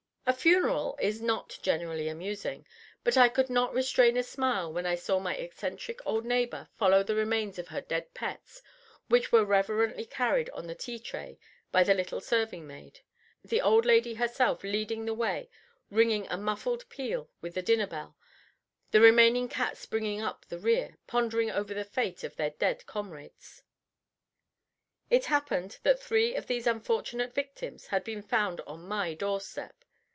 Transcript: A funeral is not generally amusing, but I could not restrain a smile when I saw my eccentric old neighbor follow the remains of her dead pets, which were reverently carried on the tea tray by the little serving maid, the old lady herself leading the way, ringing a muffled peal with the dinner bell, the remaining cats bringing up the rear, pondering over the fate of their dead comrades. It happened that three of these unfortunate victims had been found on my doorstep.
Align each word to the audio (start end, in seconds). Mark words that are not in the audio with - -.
A 0.27 0.33
funeral 0.33 0.97
is 1.01 1.21
not 1.21 1.59
generally 1.61 2.07
amusing, 2.07 2.65
but 3.03 3.17
I 3.17 3.27
could 3.27 3.49
not 3.49 3.73
restrain 3.73 4.15
a 4.15 4.23
smile 4.23 4.71
when 4.71 4.85
I 4.85 4.95
saw 4.95 5.19
my 5.19 5.35
eccentric 5.35 5.99
old 6.05 6.23
neighbor 6.23 6.69
follow 6.77 7.03
the 7.03 7.15
remains 7.15 7.59
of 7.59 7.67
her 7.67 7.81
dead 7.81 8.13
pets, 8.13 8.61
which 9.09 9.33
were 9.33 9.43
reverently 9.43 10.05
carried 10.05 10.49
on 10.51 10.67
the 10.67 10.75
tea 10.75 10.99
tray 10.99 11.37
by 11.73 11.83
the 11.83 11.93
little 11.93 12.21
serving 12.21 12.65
maid, 12.65 13.01
the 13.43 13.59
old 13.59 13.85
lady 13.85 14.13
herself 14.13 14.63
leading 14.63 15.03
the 15.03 15.13
way, 15.13 15.49
ringing 15.89 16.27
a 16.29 16.37
muffled 16.37 16.87
peal 16.87 17.29
with 17.41 17.53
the 17.53 17.61
dinner 17.61 17.87
bell, 17.87 18.15
the 18.91 19.01
remaining 19.01 19.49
cats 19.49 19.85
bringing 19.85 20.21
up 20.21 20.45
the 20.45 20.59
rear, 20.59 20.97
pondering 21.07 21.51
over 21.51 21.73
the 21.73 21.83
fate 21.83 22.23
of 22.23 22.37
their 22.37 22.51
dead 22.51 22.85
comrades. 22.85 23.63
It 25.09 25.25
happened 25.25 25.79
that 25.83 25.99
three 25.99 26.35
of 26.35 26.47
these 26.47 26.67
unfortunate 26.67 27.35
victims 27.35 27.87
had 27.87 28.05
been 28.05 28.21
found 28.21 28.61
on 28.61 28.87
my 28.87 29.13
doorstep. 29.13 29.83